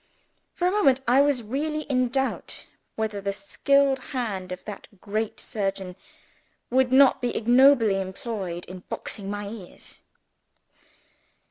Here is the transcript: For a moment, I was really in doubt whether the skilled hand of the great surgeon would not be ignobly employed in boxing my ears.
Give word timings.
For 0.55 0.65
a 0.67 0.71
moment, 0.71 0.99
I 1.07 1.21
was 1.21 1.43
really 1.43 1.81
in 1.81 2.09
doubt 2.09 2.65
whether 2.95 3.21
the 3.21 3.31
skilled 3.33 3.99
hand 4.17 4.51
of 4.51 4.65
the 4.65 4.81
great 4.99 5.39
surgeon 5.39 5.95
would 6.71 6.91
not 6.91 7.21
be 7.21 7.37
ignobly 7.37 8.01
employed 8.01 8.65
in 8.65 8.79
boxing 8.89 9.29
my 9.29 9.47
ears. 9.47 10.01